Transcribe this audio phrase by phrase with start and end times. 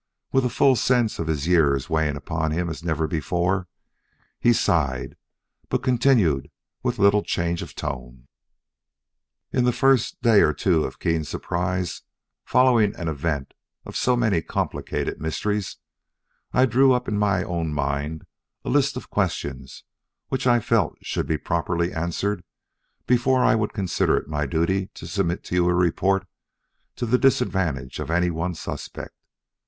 [0.31, 3.67] With a full sense of his years weighing upon him as never before,
[4.39, 5.15] he sighed,
[5.69, 6.49] but continued
[6.81, 8.27] with little change of tone:
[9.53, 12.01] "In the first day or two of keen surprise
[12.43, 13.53] following an event
[13.85, 15.77] of so many complicated mysteries,
[16.51, 18.25] I drew up in my own mind
[18.65, 19.83] a list of questions
[20.29, 22.43] which I felt should be properly answered
[23.05, 26.25] before I would consider it my duty to submit to you a report
[26.95, 29.13] to the disadvantage of any one suspect.